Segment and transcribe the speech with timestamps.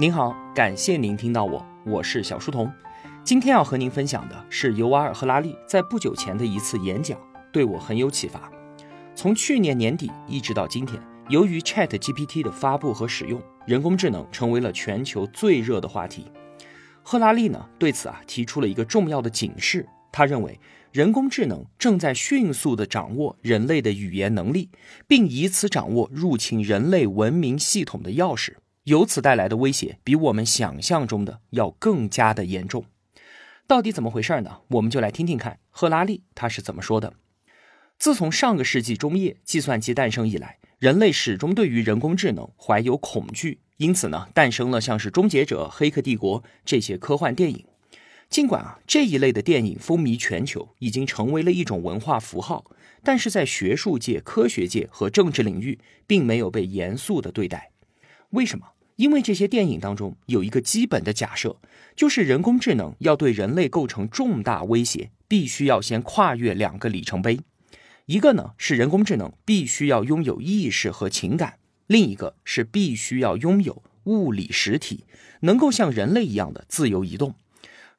[0.00, 2.72] 您好，感谢您听到我，我是小书童。
[3.24, 7.18] 今天要和您分享的是尤瓦尔·赫拉利在不久前的一次演讲，
[7.52, 8.48] 对我很有启发。
[9.16, 16.30] 从去年年底一直到今天，由于 Chat GPT 的发布和使用，人工智能成为了全球最热的话题。
[17.02, 20.60] 赫拉利呢对此啊提出了一个重要的警示，他认为
[20.92, 24.70] 人工智能正在迅速地掌握人类的语言能力，
[25.08, 28.52] 并以此掌握入侵人类文明系统的钥匙。
[28.88, 32.86] 由此带来的威胁比我们想象中的要更加的严重，
[33.66, 34.60] 到底怎么回事呢？
[34.68, 37.12] 我们就来听听看赫拉利他是怎么说的。
[37.98, 47.66] 自从上个世纪中叶计算机诞生以来，人类始终对于人工智能怀有恐惧，因此呢，诞生了像是《终结者》《黑客帝国》这些科幻电影。
[48.30, 52.64] 尽管啊这一类的电影风靡全球，已经成为了一种文化符号，
[53.02, 57.72] 但是在学术界、科学界和政治领域，并没有被严肃的对待。
[58.30, 58.64] 为什么？
[58.98, 61.56] 因为这些电影当中有一个基本的假设，
[61.94, 67.38] 就是人工智能要对人类构成重大威胁，必须要先跨越两个里程碑。
[68.06, 75.04] 一个呢是人工智能必须要拥有意识和情感，另一个是必须要拥有物理实体，
[75.42, 77.36] 能够像人类一样的自由移动。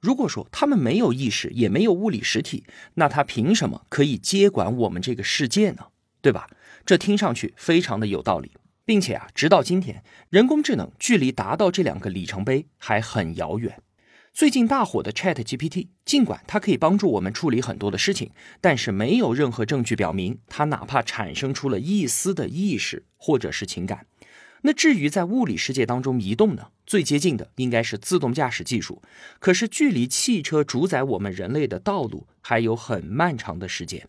[0.02, 2.66] 如果说他们没有意识，也没有物理实体，
[2.96, 5.86] 那他凭什么可以接管我们这个世界呢？
[6.22, 6.50] 对吧？
[6.86, 8.52] 这听上去非常的有道理。
[8.90, 13.84] 并且啊，直到今天，人工智能距离达到这两个里程碑还很遥远。
[14.34, 24.08] 最近大火的 Chat GPT，尽管它可以帮助我们处理很多的事情，但是没有任何证据表明它哪怕产生出了一丝的意识或者是情感。
[24.64, 26.70] 那至于在物理世界当中移动呢？
[26.88, 29.04] 最接近的应该是自动驾驶技术，
[29.38, 34.08] 可是距离汽车主宰我们人类的道路还有很漫长的时间。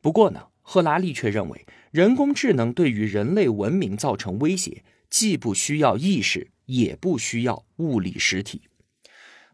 [0.00, 0.46] 不过呢？
[0.72, 8.62] 赫拉利却认为，人工智能对于人类文明造成威胁，既不需要意识，也不需要物理实体。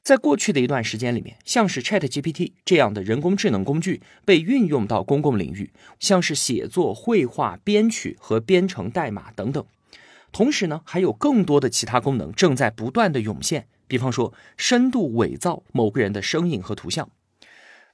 [0.02, 9.64] 在过去的一段时间里面，像是 Chat GPT 这样的人工智能工具被运用到公共领域，像是写作、绘画、编曲和编程代码等等。
[10.32, 17.08] 同时呢，还有更多的其他功能正在不断的涌现，比方说深度伪造某个人的声音和图像。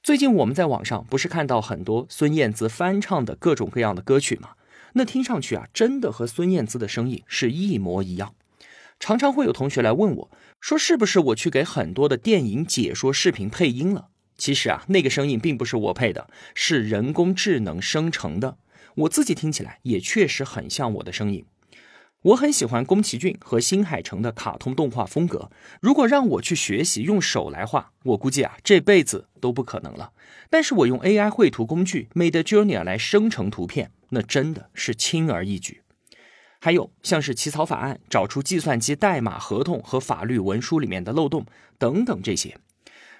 [0.03, 4.49] 最近我们在网上不是看到很多孙燕姿翻唱的各种各样的歌曲吗？
[4.95, 8.35] 那听上去啊，真的和孙燕姿的声音是一模一样。
[8.99, 14.09] 常常会有同学来问我，说是不是我去给很多的电影解说视频配音了？
[14.37, 18.57] 其实啊，那个声音并不是我配的，是人工智能生成的。
[18.95, 21.45] 我自己听起来也确实很像我的声音。
[22.23, 25.51] 我很喜欢宫崎骏和新海诚的卡通动画风格。
[25.81, 30.13] 如果让我去学习用手来画，我估计啊这辈子都不可能了。
[30.49, 35.81] 但是我用 AI 绘图工具 MadeJourney 来生成图片，那真的是轻而易举。
[36.61, 41.45] 还有像是起草法案、找出计算机代码、合同和法律文书里面的漏洞
[41.77, 42.57] 等等这些。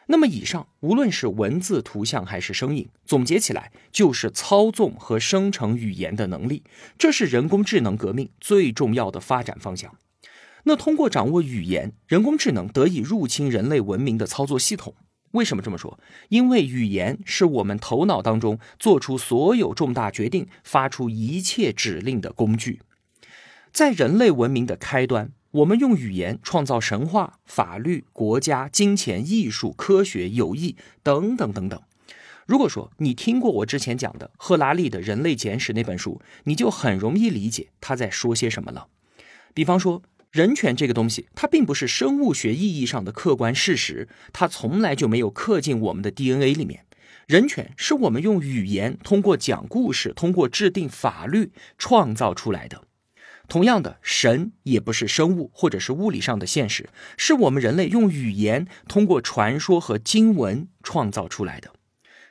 [0.08, 6.64] 那么以上无论是文字、图像还是声音，总结起来就是操纵和生成语言的能力，
[6.98, 9.96] 这是人工智能革命最重要的发展方向。
[10.66, 14.96] 那通过掌握语言，人工智能得以入侵人类文明的操作系统。
[15.32, 16.00] 为什么这么说？
[16.30, 22.82] 因为语言是我们头脑当中做出所有重大决定、发出一切指令的工具，
[23.72, 25.32] 在人类文明的开端。
[25.54, 31.80] 我们用语言创造神话、法律、国家、金钱、艺术、科学、友谊等等等等。
[32.48, 38.88] 如果说你听过我之前讲的赫拉利的《人类简史》那本书，你就很容易理解他在说些什么了。
[39.54, 46.86] 比方说，人权这个东西，它并不是生物学意义上的客观事实，它从来就没有刻进我们的 DNA 里面。
[47.28, 52.86] 人权是我们用语言，通过讲故事，通过制定法律创造出来的。
[53.48, 61.74] 同样的，神也不是生物或者是物理上的现实，是我们人类用语言通过传说和经文创造出来的。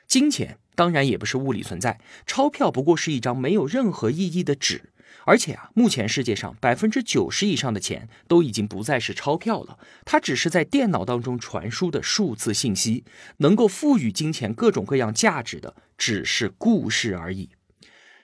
[0.07, 4.89] 金钱当然也不是物理存在，钞票不过是一张没有任何意义的纸。
[5.25, 13.05] 而且啊，目前世界上百分之九十以上的钱都已经不再是钞票了，它只是在电脑当中传输的数字信息，
[13.37, 17.51] 能够赋予金钱各种各样价值的只是故事而已。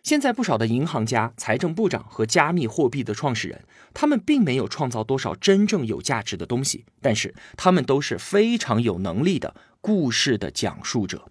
[0.04, 3.64] 现在不少的银行家、财政部长和加密货币的创始人，
[3.94, 11.30] 他们并没有创造多少真正有价值的东西，但是他们都是非常有能力的故事的讲述者。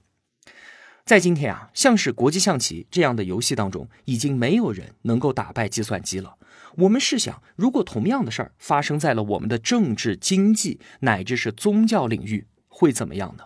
[1.05, 6.37] 在今天啊，像是国际象棋这样的游戏当中，已经没有人能够打败计算机了。
[6.77, 13.45] 我们试想，如果同样的事儿发生在了我们的政治、经济乃至是宗教领域，会怎么样呢？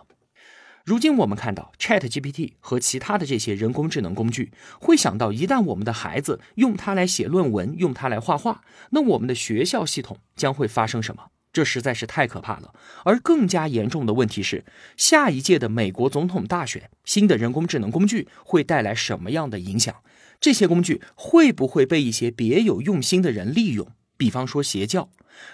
[0.83, 4.51] 如今我们看到 Chat GPT 和其他的这些人工智能工具，
[4.81, 11.27] 会想到一旦我们的孩子用它来写论文，用它来画画，那我们的学校系统将会发生什么？
[11.53, 12.73] 这实在是太可怕了。
[13.05, 14.65] 而更加严重的问题是，
[14.97, 19.95] 下一届的美国总统大选，新的人工智能工具会带来什么样的影响？
[20.41, 23.87] 这些工具会不会被一些别有用心的人利用？
[24.17, 25.09] 比方说邪教。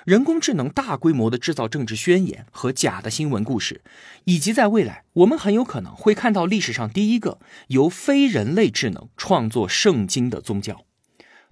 [0.05, 3.81] 人工智能大规模的制造政治宣言和假的新闻故事，
[4.25, 10.83] 以及在未来，我们很有可能会看到历史上第一个由非人类智能创作圣经的宗教。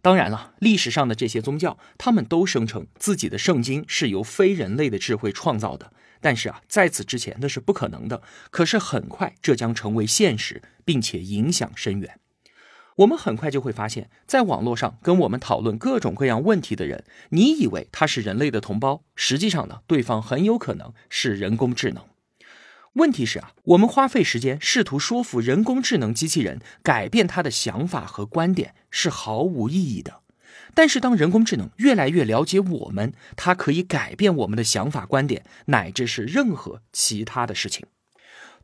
[0.02, 5.94] 当然了，历史上的这些宗教，他们都声称自己的圣经是由非人类的智慧创造的。
[6.20, 8.22] 但是啊，在此之前那是不可能的。
[8.52, 12.20] 可是很快，这将成为现实，并且影响深远。
[12.98, 22.04] 我们很快就会发现，在网络上跟我们讨论各种各样问题的人，你以为他是人类的同胞，实际上呢，对方很有可能是人工智能。
[22.94, 30.22] 问题是啊，我们花费时间试图说服人工智能机器人改变他的想法和观点是毫无意义的。
[30.74, 37.86] 但是，当人工智能越来越了解我们，它可以改变我们的想法、观点，乃至是任何其他的事情。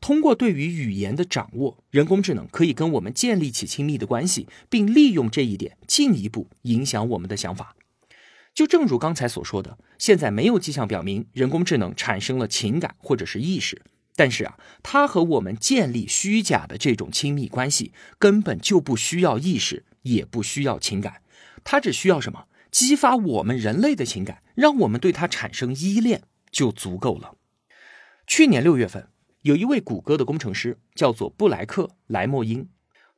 [0.03, 7.77] 通过对于语言的掌握，人工智能可以跟我们建立起亲密的关系，并利用这一点进一步影响我们的想法。
[8.53, 13.81] 就正如刚才所说的，现在没有迹象表明人工智能产生了情感或者是意识。
[14.17, 21.21] 但是啊，它和我们建立虚假的这种亲密关系，根本就不需要意识，也不需要情感。
[21.63, 22.47] 它只需要什么？
[22.69, 27.35] 激发我们人类的情感，让我们对它产生依恋就足够了。
[28.27, 29.07] 去年六月份。
[29.43, 32.69] 有一位谷歌的工程师叫做布莱克莱莫因，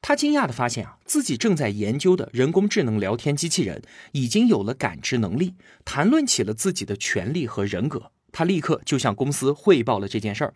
[0.01, 5.53] 他惊讶地发现啊，自己正在研究的人工智能聊天机器人已经有了感知能力，
[5.85, 8.11] 谈论起了自己的权利和人格。
[8.31, 10.55] 他立刻就向公司汇报了这件事儿，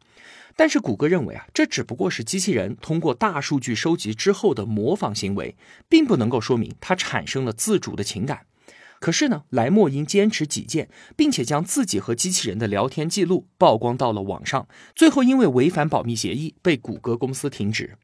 [0.56, 5.56] 但是谷歌认为啊，这只不过是机器人通过大数据收集之后的模仿行为，
[5.88, 8.48] 并不能够说明它产生了自主的情感。
[9.00, 17.98] 可是呢，莱莫因坚持己见，并且将自己和机器人的聊天记录曝光到了网上，最后因为违反保密协议被谷歌公司停职。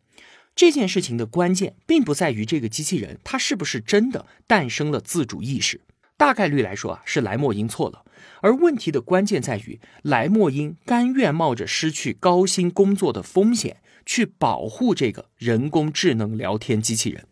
[0.56, 5.82] 这件事情的关键并不在于这个机器人它是不是真的诞生了自主意识，
[6.16, 8.06] 大概率来说啊是莱莫因错了，
[8.40, 17.26] 而问题的关键在于莱莫因甘愿冒着失去高薪工作的风险去保护这个人工智能聊天机器人。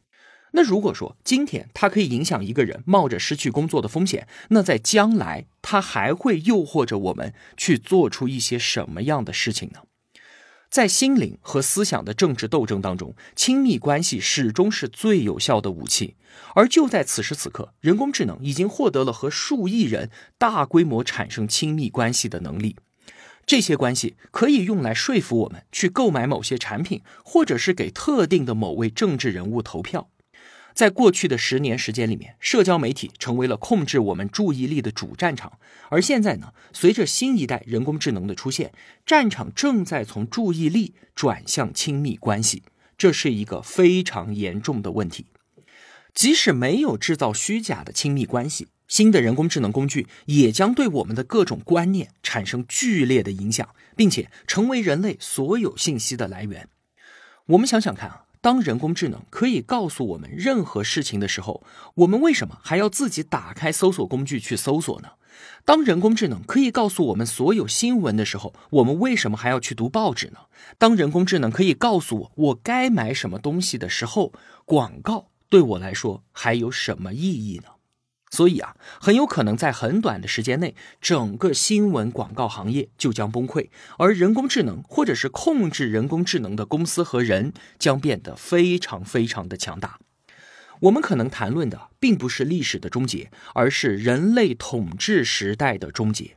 [0.55, 9.81] 那如果说今天它可以影响一个人冒着失去工作的风险，那在将来它还会诱惑着我们去做出一些什么样的事情呢？
[10.69, 16.15] 在心灵和思想的政治斗争当中，亲密关系始终是最有效的武器。
[16.55, 20.09] 而就在此时此刻，人工智能已经获得了和数亿人
[20.39, 22.75] 大规模产生亲密关系的能力，
[23.45, 30.09] 这些关系可以用来说服我们去购买某些产品，或者是给特定的某位政治人物投票。
[30.73, 35.59] 在过去的十年时间里面，社交媒体成为了控制我们注意力的主战场。
[35.89, 38.73] 而现在呢，随着新一代人工智能的出现，
[39.05, 42.63] 战场正在从注意力转向亲密关系，
[42.97, 45.27] 这是一个非常严重的问题。
[46.13, 56.67] 即使没有制造虚假的亲密关系，新的人工智能工具也将对我们的各种观念产生剧烈的影响，并且成为人类所有信息的来源。
[57.47, 58.22] 我们想想看啊。
[58.43, 61.63] 当人工智能可以告诉我们任何事情的时候，
[61.95, 65.11] 我们为什么还要自己打开搜索工具去搜索呢？
[65.63, 70.39] 当人工智能可以告诉我们所有新闻的时候，我们为什么还要去读报纸呢？
[70.77, 74.33] 当人工智能可以告诉我我该买什么东西的时候，
[74.65, 77.69] 广告对我来说还有什么意义呢？
[78.33, 89.99] 所以啊，很有可能在很短的时间内，整个新闻广告行业就将崩溃，而人工智能或者是控制人工智能的公司和人将变得非常非常的强大。
[90.79, 96.33] 我们可能谈论的并不是历史的终结，而是人类统治时代的终结。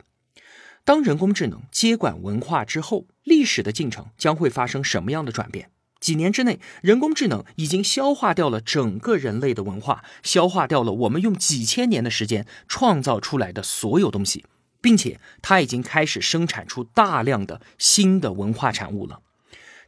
[0.84, 5.70] 当人工智能接管文化之后，历史的进程将会发生什么样的转变？
[6.06, 14.44] 几年之内，人工智能已经消化掉了整个人类的文化，消化掉了我们用几千年的时间创造出来的所有东西，
[14.80, 19.22] 并且它已经开始生产出大量的新的文化产物了。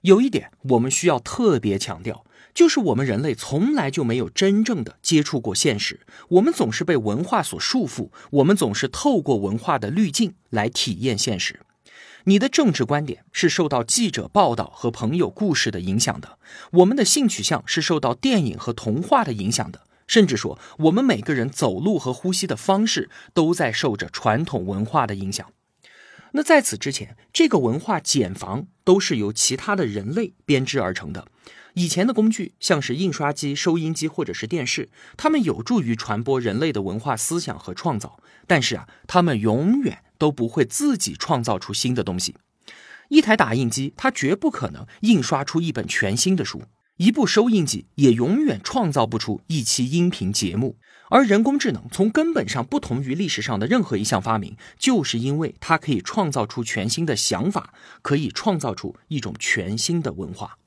[0.01, 11.61] 有一点我们需要特别强调，就是我们人类从来就没有真正的接触过现实，我们总是被文化所束缚，我们总是透过文化的滤镜来体验现实。
[12.25, 16.39] 你的政治观点是受到记者报道和朋友故事的影响的，
[16.73, 25.51] 我们的性取向是受到电影和童话的影响的，甚至说我们每个人走路和呼吸的方式都在受着传统文化的影响。
[26.33, 31.27] 那在此之前，这个文化茧房都是由其他的人类编织而成的。
[31.75, 38.21] 以前的工具，像是印刷机、收音机或者是电视，它们有助于传播人类的文化思想和创造。
[38.47, 42.35] 但是啊，它们永远都不会自己创造出新的东西。
[43.09, 46.61] 一台打印机，它绝不可能印刷出一本全新的书；
[46.99, 50.77] 一部收音机也永远创造不出一期音频节目。
[51.11, 57.73] 而人工智能从根本上不同于历史上的任何一项发明，就是因为它可以创造出全新的想法，
[58.03, 60.59] 可以创造出一种全新的文化。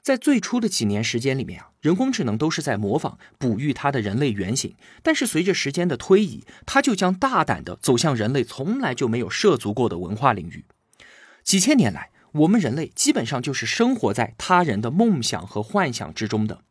[0.00, 4.74] 在最初的几年时间里面啊，人工智能都是在模仿、哺育它的人类原型。
[5.04, 10.64] 但是随着时间的推移，它就将大胆地走向人类从来就没有涉足过的文化领域。
[11.44, 16.62] 几千年来，我们人类基本上就是生活在他人的梦想和幻想之中的。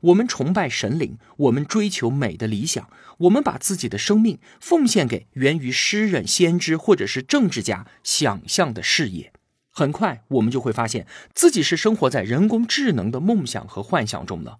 [0.00, 9.32] 我们崇拜神灵，我们追求美的理想，我们把自己的生命奉献给源于诗人、先知或者是政治家想象的事业。
[9.78, 14.56] 很快，我们就会发现自己是生活在人工智能的梦想和幻想中了。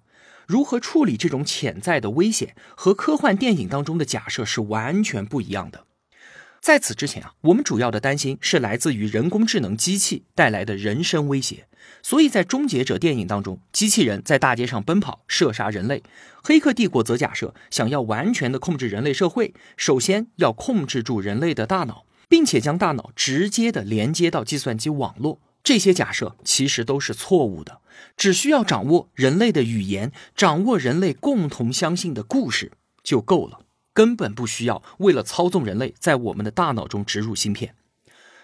[0.46, 5.86] 如何处理这种潜在的危险，和科幻电影当中的假设是完全不一样的。
[6.60, 11.66] 在此之前啊，我们主要的担心是来自于人工智能机器带来的人身威胁。
[12.02, 16.00] 所以在《终结者》电影当中，机器人在大街上奔跑，射杀人类；
[16.42, 22.04] 《黑客帝国》则假设，想要完全的控制人类社会，首先要控制住人类的大脑。
[22.28, 27.80] 并且将大脑直接的连接到计算机网络，这些假设其实都是错误的。
[28.16, 33.60] 只需要掌握人类的语言，掌握人类共同相信的故事就够了，
[33.94, 37.74] 根本不需要为了操纵人类在我们的大脑中植入芯片。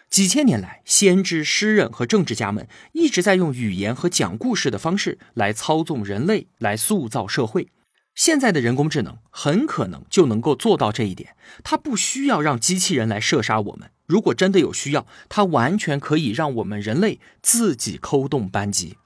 [0.08, 7.68] 几千年来，先知、诗人和政治家们一直在用语言和讲故事的方式来操纵人类，来塑造社会。
[8.14, 13.90] 现在的人工智能很可能就能够做到这一点，它不需要让机器人来射杀我们。
[14.07, 18.99] 如果真的有需要，它完全可以让我们人类自己扣动扳机。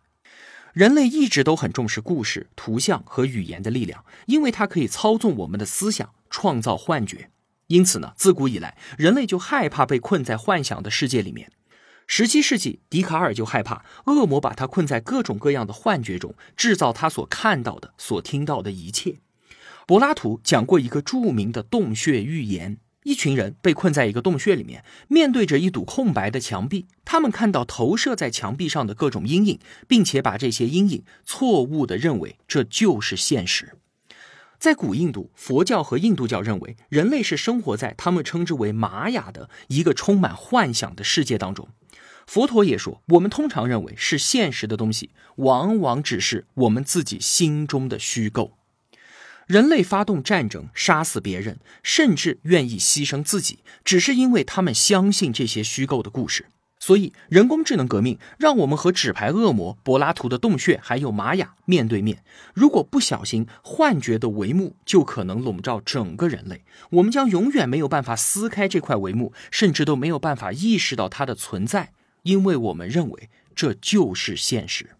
[0.73, 7.31] 人类一直都很重视故事、图像和语言的力量，因为它可以操纵我们的思想，创造幻觉。
[7.69, 11.51] 因此呢，自古以来，人类就害怕被困在幻想的世界里面。
[12.07, 19.17] 十七世纪，笛卡尔就害怕恶魔把他困在各种各样的幻觉中，制造他所看到的、所听到的一切。
[19.87, 33.77] 柏拉图讲过一个著名的洞穴寓言：一群人被困在一个洞穴里面，面对着一堵空白的墙壁，他们看到投射在墙壁上的各种阴影，并且把这些阴影错误地认为这就是现实。
[34.59, 41.69] 在古印度，佛教和印度教认为人类是生活在他们称之为玛雅的一个充满幻想的世界当中。
[42.27, 48.59] 佛陀也说，我们通常认为是现实的东西，往往只是我们自己心中的虚构。
[49.47, 56.47] 人类发动战争，杀死别人，甚至愿意牺牲自己，只是因为他们相信这些虚构的故事。
[56.87, 62.23] 所以，人工智能革命让我们和纸牌恶魔、柏拉图的洞穴还有玛雅面对面。
[62.55, 71.91] 如果不小心，幻觉的帷幕就可能笼罩整个人类，我们将永远没有办法撕开这块帷幕，甚至都没有办法意识到它的存在。
[72.23, 74.91] 因为我们认为这就是现实。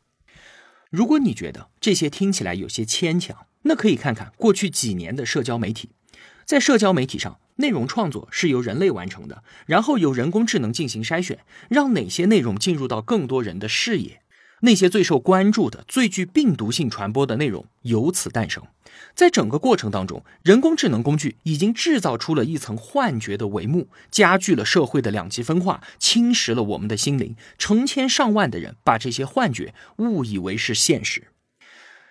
[0.91, 5.91] 如果你觉得这些听起来有些牵强，那可以看看过去几年的社交媒体。
[6.45, 14.21] 在社交媒体上，内容创作是由人类完成的，然后由人工智能进行筛选，让哪些内容进入到更多人的视野。
[14.61, 18.63] 那些最受关注的、最具病毒性传播的内容由此诞生。
[19.15, 27.37] 在整个过程当中，人工智能工具已经制造出了一层幻觉的帷幕，加剧了社会的两极分化，侵蚀了我们的心灵。
[27.59, 31.29] 成千上万的人把这些幻觉误以为是现实。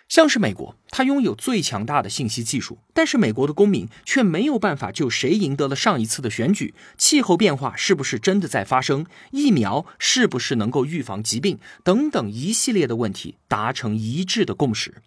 [0.07, 15.01] 像是美国，它拥有最强大的信息技术，但是美国的公民却没有办法就谁赢得了上一次的选举、气候变化是不是真的在发生、疫苗是不是能够预防疾病等等一系列的问题达成一致的共识。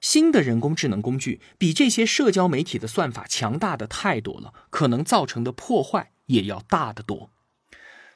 [0.00, 7.30] 新的人工智能工具比这些社交媒体的算法强大的太多了，可能造成的破坏也要大得多。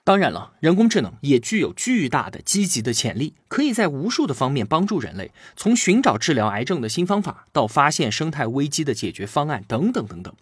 [0.05, 10.35] 当然了，人工智能也具有巨大的积极的潜力，可以在无数的方面帮助人类，从寻找治疗癌症的新方法，到发现生态危机的解决方案，等等等等。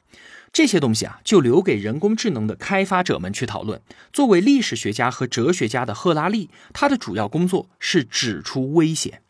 [0.51, 3.83] 这些东西啊，就留给人工智能的开发者们去讨论。
[4.15, 9.21] 作为历史学家和哲学家的赫拉利，他的主要工作是指出危险，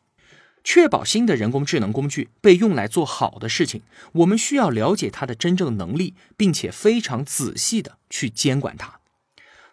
[0.63, 3.83] 确保新的人工智能工具被用来做好的事情。
[4.13, 9.00] 我们需要了解它的真正能力，并且非常仔细的去监管它。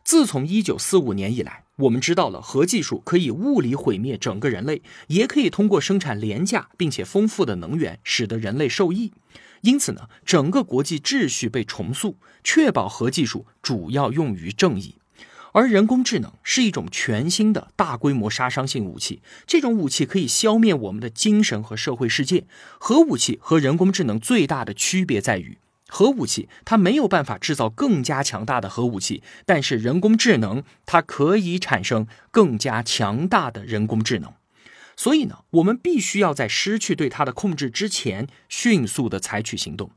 [0.07, 9.11] 自从一九四五年以来，我们知道了核技术可以物理毁灭整个人类，也可以通过生产廉价并且丰富的能源，使得人类受益。
[9.63, 14.95] 因此呢，整个国际秩序被重塑，确保核技术主要用于正义。
[15.51, 22.45] 而人工智能是一种全新的大规模杀伤性武器，这种武器可以消灭我们的精神和社会世界。
[22.79, 25.57] 核武器和人工智能最大的区别在于，
[25.87, 34.33] 核武器它没有办法制造更加强大的核武器，但是人工智能它可以产生更加强大的人工智能。
[34.95, 39.91] 所以呢，我们必须要在失去对它的控制之前，迅速的采取行动。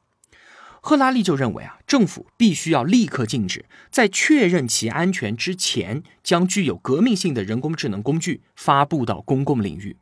[0.82, 9.96] 赫拉利就认为啊，政府必须要立刻禁止，在确认其安全之前，将具有革命性的人工智能工具发布到公共领域。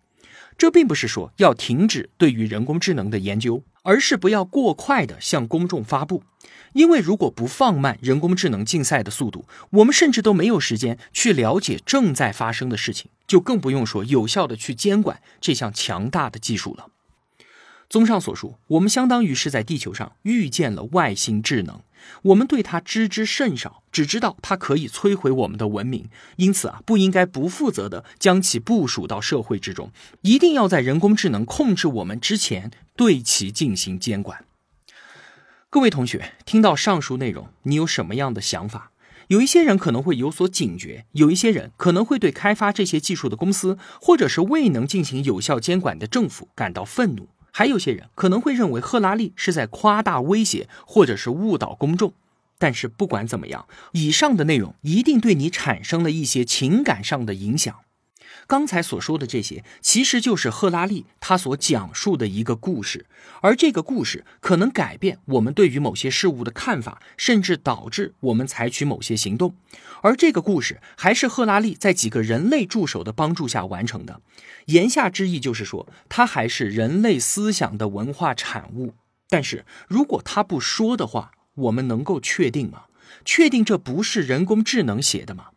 [0.58, 6.24] 这并不是说要停止对于人工智能的研究，而是不要过快的向公众发布。
[6.72, 16.88] 因为如果不放慢人工智能竞赛的速度，我们甚至都没有时间去了解正在发生的事情，就更不用说有效的去监管这项强大的技术了。
[17.88, 21.80] 综上所述，我们相当于是在地球上遇见了外星智能，
[22.22, 29.90] 我们对它知之甚少，只知道它可以摧毁我们的文明，因此啊，不应该不负责的将其部署到社会之中，
[30.20, 34.44] 一定要在人工智能控制我们之前对其进行监管。
[35.70, 38.90] 各位同学，听到上述内容，你有什么样的想法？
[39.28, 47.28] 有一些人可能会有所警觉，有一些人可能会对开发这些技术的公司，或者是未能进行有效监管的政府感到愤怒。
[47.52, 52.12] 还有些人可能会认为赫拉利是在夸大威胁，或者是误导公众。
[52.58, 57.76] 但是不管怎么样，以上的内容一定对你产生了一些情感上的影响。
[58.48, 63.04] 刚才所说的这些，其实就是赫拉利他所讲述的一个故事，
[63.42, 69.54] 而这个故事可能改变我们对于某些事物的看法，甚至导致我们采取某些行动。
[70.00, 74.22] 而这个故事还是赫拉利在几个人类助手的帮助下完成的。
[74.66, 78.94] 言下之意就是说，他还是人类思想的文化产物。
[79.28, 82.84] 但是如果他不说的话，我们能够确定吗？
[83.26, 85.48] 确定这不是人工智能写的吗？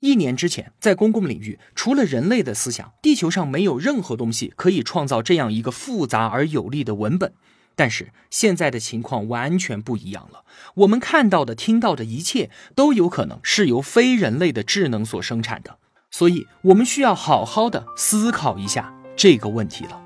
[0.00, 7.32] 一年之前，在公共领域，除了人类的思想，地球上没有任何东西可以创造这样一个复杂而有力的文本。
[7.76, 15.78] 但是现在的情况完全不一样了，我们看到的、听到的一切都有可能是由非人类的智能所生产的。
[16.10, 20.02] 所以，我们需要好好的思考一下这个问题了。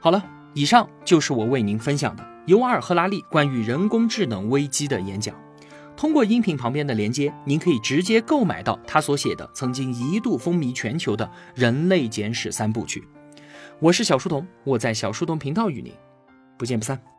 [0.00, 5.34] 好了，以上就是我为您分享的尤瓦尔·赫拉利关于人工智能危机的演讲。
[5.96, 13.00] 通过音频旁边的连接，您可以直接购买到他所写的、曾经一度风靡全球的《人类简史三部曲》。
[13.78, 15.92] 我是小书童，我在小书童频道与您
[16.58, 17.13] 不见不散。